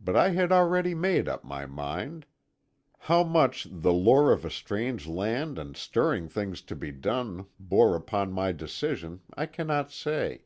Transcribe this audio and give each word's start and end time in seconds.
But 0.00 0.14
I 0.14 0.28
had 0.28 0.52
already 0.52 0.94
made 0.94 1.28
up 1.28 1.42
my 1.42 1.66
mind. 1.66 2.24
How 3.10 3.24
much 3.24 3.66
the 3.68 3.92
lure 3.92 4.30
of 4.30 4.44
a 4.44 4.48
strange 4.48 5.08
land 5.08 5.58
and 5.58 5.76
stirring 5.76 6.28
things 6.28 6.62
to 6.62 6.76
be 6.76 6.92
done 6.92 7.46
bore 7.58 7.96
upon 7.96 8.32
my 8.32 8.52
decision 8.52 9.22
I 9.36 9.46
cannot 9.46 9.90
say. 9.90 10.44